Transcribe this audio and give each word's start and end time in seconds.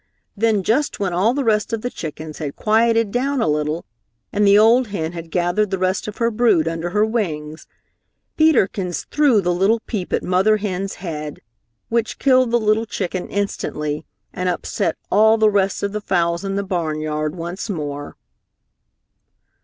Then 0.35 0.63
just 0.63 0.99
when 0.99 1.13
all 1.13 1.35
the 1.35 1.43
rest 1.43 1.71
of 1.73 1.83
the 1.83 1.91
chickens 1.91 2.39
had 2.39 2.55
quieted 2.55 3.11
down 3.11 3.39
a 3.39 3.47
little 3.47 3.85
and 4.33 4.47
the 4.47 4.57
old 4.57 4.87
hen 4.87 5.11
had 5.11 5.29
gathered 5.29 5.69
the 5.69 5.77
rest 5.77 6.07
of 6.07 6.17
her 6.17 6.31
brood 6.31 6.67
under 6.67 6.89
her 6.89 7.05
wings, 7.05 7.67
Peter 8.35 8.65
Kins 8.67 9.03
threw 9.11 9.41
the 9.41 9.53
little 9.53 9.79
peep 9.81 10.11
at 10.11 10.23
mother 10.23 10.57
hen's 10.57 10.95
head, 11.05 11.39
which 11.89 12.17
killed 12.17 12.49
the 12.49 12.59
little 12.59 12.87
chicken 12.87 13.29
instantly 13.29 14.03
and 14.33 14.49
upset 14.49 14.97
all 15.11 15.37
the 15.37 15.51
rest 15.51 15.83
of 15.83 15.91
the 15.91 16.01
fowls 16.01 16.43
in 16.43 16.55
the 16.55 16.63
barnyard 16.63 17.35
once 17.35 17.69
more. 17.69 18.15